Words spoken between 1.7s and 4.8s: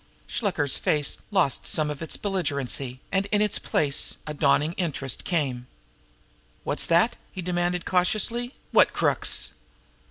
of its belligerency, and in its place a dawning